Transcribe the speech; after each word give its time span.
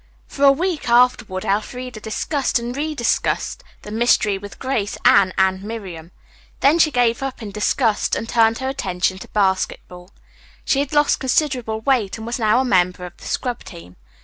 For 0.25 0.43
a 0.45 0.51
week 0.51 0.89
afterward 0.89 1.45
Elfreda 1.45 1.99
discussed 1.99 2.57
and 2.57 2.75
rediscussed 2.75 3.63
the 3.83 3.91
mystery 3.91 4.35
with 4.39 4.57
Grace, 4.57 4.97
Anne 5.05 5.31
and 5.37 5.61
Miriam. 5.61 6.09
Then 6.61 6.79
she 6.79 6.89
gave 6.89 7.21
up 7.21 7.39
in 7.43 7.51
disgust 7.51 8.15
and 8.15 8.27
turned 8.27 8.57
her 8.57 8.67
attention 8.69 9.19
to 9.19 9.27
basketball. 9.27 10.09
She 10.65 10.79
had 10.79 10.91
lost 10.91 11.19
considerable 11.19 11.81
weight 11.81 12.17
and 12.17 12.25
was 12.25 12.39
now 12.39 12.59
a 12.59 12.65
member 12.65 13.05
of 13.05 13.15
the 13.17 13.25
scrub 13.27 13.63
team. 13.63 13.95